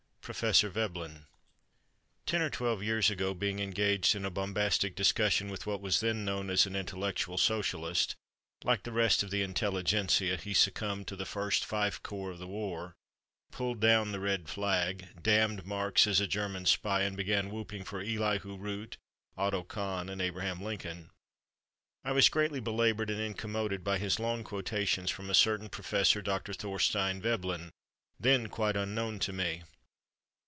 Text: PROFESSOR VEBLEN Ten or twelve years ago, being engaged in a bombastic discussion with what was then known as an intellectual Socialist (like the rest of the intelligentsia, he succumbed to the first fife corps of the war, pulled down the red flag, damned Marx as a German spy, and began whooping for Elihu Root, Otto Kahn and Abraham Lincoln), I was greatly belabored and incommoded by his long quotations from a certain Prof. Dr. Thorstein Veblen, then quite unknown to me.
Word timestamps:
PROFESSOR 0.23 0.69
VEBLEN 0.69 1.25
Ten 2.25 2.41
or 2.43 2.49
twelve 2.49 2.81
years 2.83 3.09
ago, 3.09 3.33
being 3.33 3.59
engaged 3.59 4.15
in 4.15 4.23
a 4.23 4.29
bombastic 4.29 4.95
discussion 4.95 5.49
with 5.49 5.65
what 5.65 5.81
was 5.81 5.99
then 5.99 6.23
known 6.23 6.49
as 6.49 6.65
an 6.65 6.73
intellectual 6.75 7.37
Socialist 7.37 8.15
(like 8.63 8.83
the 8.83 8.91
rest 8.93 9.23
of 9.23 9.31
the 9.31 9.41
intelligentsia, 9.41 10.37
he 10.37 10.53
succumbed 10.53 11.07
to 11.09 11.17
the 11.17 11.25
first 11.25 11.65
fife 11.65 12.01
corps 12.01 12.31
of 12.31 12.37
the 12.39 12.47
war, 12.47 12.93
pulled 13.51 13.81
down 13.81 14.11
the 14.13 14.21
red 14.21 14.47
flag, 14.47 15.07
damned 15.21 15.65
Marx 15.65 16.05
as 16.07 16.21
a 16.21 16.27
German 16.27 16.65
spy, 16.65 17.01
and 17.01 17.17
began 17.17 17.49
whooping 17.49 17.83
for 17.83 17.99
Elihu 17.99 18.55
Root, 18.57 18.95
Otto 19.35 19.63
Kahn 19.63 20.07
and 20.07 20.21
Abraham 20.21 20.61
Lincoln), 20.63 21.09
I 22.05 22.13
was 22.13 22.29
greatly 22.29 22.61
belabored 22.61 23.09
and 23.09 23.19
incommoded 23.19 23.83
by 23.83 23.97
his 23.97 24.17
long 24.19 24.45
quotations 24.45 25.11
from 25.11 25.29
a 25.29 25.33
certain 25.35 25.67
Prof. 25.67 26.23
Dr. 26.23 26.53
Thorstein 26.53 27.21
Veblen, 27.21 27.71
then 28.17 28.47
quite 28.47 28.77
unknown 28.77 29.17
to 29.19 29.33
me. 29.33 29.63